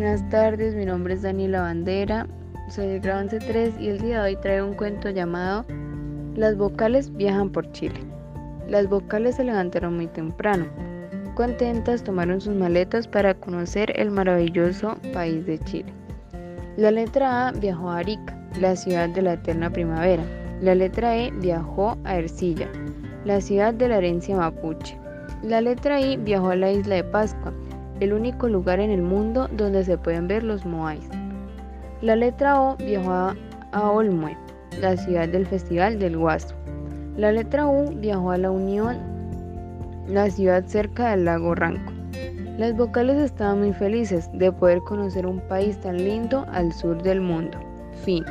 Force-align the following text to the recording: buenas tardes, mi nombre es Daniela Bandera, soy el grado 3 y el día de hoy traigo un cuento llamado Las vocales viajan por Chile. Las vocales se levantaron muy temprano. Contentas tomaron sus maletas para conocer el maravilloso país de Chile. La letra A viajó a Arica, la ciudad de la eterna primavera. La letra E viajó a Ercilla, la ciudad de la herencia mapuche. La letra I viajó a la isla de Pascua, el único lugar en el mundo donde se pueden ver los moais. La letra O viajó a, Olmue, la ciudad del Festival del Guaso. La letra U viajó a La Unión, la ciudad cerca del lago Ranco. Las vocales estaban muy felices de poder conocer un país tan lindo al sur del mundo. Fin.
buenas 0.00 0.26
tardes, 0.30 0.74
mi 0.74 0.86
nombre 0.86 1.12
es 1.12 1.20
Daniela 1.20 1.60
Bandera, 1.60 2.26
soy 2.70 2.86
el 2.86 3.00
grado 3.00 3.28
3 3.38 3.74
y 3.78 3.88
el 3.88 4.00
día 4.00 4.22
de 4.22 4.30
hoy 4.30 4.36
traigo 4.36 4.66
un 4.66 4.72
cuento 4.72 5.10
llamado 5.10 5.66
Las 6.36 6.56
vocales 6.56 7.14
viajan 7.14 7.50
por 7.50 7.70
Chile. 7.72 8.00
Las 8.66 8.88
vocales 8.88 9.36
se 9.36 9.44
levantaron 9.44 9.96
muy 9.96 10.06
temprano. 10.06 10.64
Contentas 11.34 12.02
tomaron 12.02 12.40
sus 12.40 12.54
maletas 12.54 13.06
para 13.06 13.34
conocer 13.34 13.92
el 13.94 14.10
maravilloso 14.10 14.96
país 15.12 15.44
de 15.44 15.58
Chile. 15.58 15.92
La 16.78 16.90
letra 16.90 17.48
A 17.48 17.52
viajó 17.52 17.90
a 17.90 17.98
Arica, 17.98 18.42
la 18.58 18.76
ciudad 18.76 19.10
de 19.10 19.20
la 19.20 19.34
eterna 19.34 19.68
primavera. 19.68 20.24
La 20.62 20.74
letra 20.74 21.14
E 21.14 21.30
viajó 21.30 21.98
a 22.04 22.16
Ercilla, 22.16 22.70
la 23.26 23.42
ciudad 23.42 23.74
de 23.74 23.88
la 23.88 23.98
herencia 23.98 24.34
mapuche. 24.34 24.98
La 25.42 25.60
letra 25.60 26.00
I 26.00 26.16
viajó 26.16 26.52
a 26.52 26.56
la 26.56 26.72
isla 26.72 26.94
de 26.94 27.04
Pascua, 27.04 27.52
el 28.00 28.12
único 28.12 28.48
lugar 28.48 28.80
en 28.80 28.90
el 28.90 29.02
mundo 29.02 29.48
donde 29.52 29.84
se 29.84 29.98
pueden 29.98 30.26
ver 30.26 30.42
los 30.42 30.64
moais. 30.64 31.08
La 32.00 32.16
letra 32.16 32.60
O 32.60 32.76
viajó 32.76 33.12
a, 33.12 33.36
Olmue, 33.90 34.36
la 34.80 34.96
ciudad 34.96 35.28
del 35.28 35.46
Festival 35.46 35.98
del 35.98 36.16
Guaso. 36.16 36.54
La 37.16 37.30
letra 37.30 37.66
U 37.66 37.94
viajó 37.96 38.30
a 38.30 38.38
La 38.38 38.50
Unión, 38.50 38.96
la 40.08 40.30
ciudad 40.30 40.64
cerca 40.66 41.10
del 41.10 41.26
lago 41.26 41.54
Ranco. 41.54 41.92
Las 42.56 42.76
vocales 42.76 43.18
estaban 43.18 43.60
muy 43.60 43.72
felices 43.72 44.28
de 44.32 44.50
poder 44.50 44.80
conocer 44.80 45.26
un 45.26 45.40
país 45.40 45.78
tan 45.80 45.98
lindo 45.98 46.46
al 46.52 46.72
sur 46.72 47.02
del 47.02 47.20
mundo. 47.20 47.58
Fin. 48.02 48.24